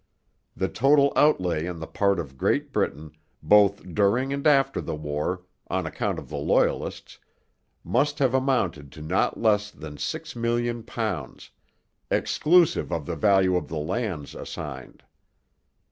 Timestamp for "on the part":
1.67-2.19